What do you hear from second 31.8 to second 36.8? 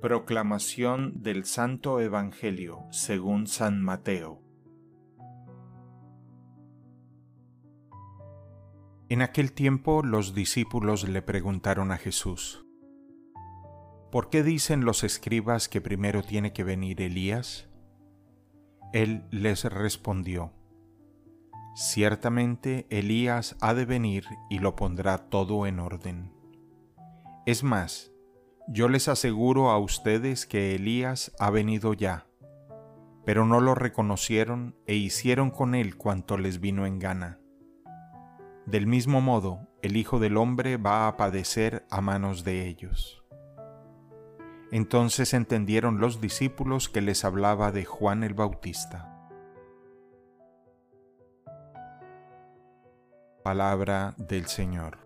ya, pero no lo reconocieron e hicieron con él cuanto les